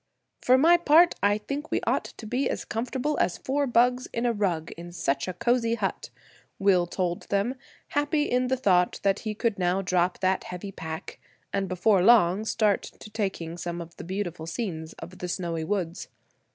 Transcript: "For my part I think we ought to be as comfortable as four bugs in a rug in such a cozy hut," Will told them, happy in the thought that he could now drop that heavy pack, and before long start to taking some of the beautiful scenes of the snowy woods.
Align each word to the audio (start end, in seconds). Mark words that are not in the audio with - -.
"For 0.41 0.57
my 0.57 0.77
part 0.77 1.13
I 1.21 1.37
think 1.37 1.69
we 1.69 1.79
ought 1.81 2.05
to 2.05 2.25
be 2.25 2.49
as 2.49 2.65
comfortable 2.65 3.19
as 3.19 3.37
four 3.37 3.67
bugs 3.67 4.07
in 4.11 4.25
a 4.25 4.33
rug 4.33 4.71
in 4.71 4.91
such 4.91 5.27
a 5.27 5.33
cozy 5.33 5.75
hut," 5.75 6.09
Will 6.57 6.87
told 6.87 7.29
them, 7.29 7.53
happy 7.89 8.23
in 8.23 8.47
the 8.47 8.57
thought 8.57 8.99
that 9.03 9.19
he 9.19 9.35
could 9.35 9.59
now 9.59 9.83
drop 9.83 10.19
that 10.21 10.45
heavy 10.45 10.71
pack, 10.71 11.19
and 11.53 11.67
before 11.67 12.01
long 12.01 12.45
start 12.45 12.81
to 12.81 13.11
taking 13.11 13.59
some 13.59 13.79
of 13.79 13.95
the 13.97 14.03
beautiful 14.03 14.47
scenes 14.47 14.93
of 14.93 15.19
the 15.19 15.27
snowy 15.27 15.63
woods. 15.63 16.07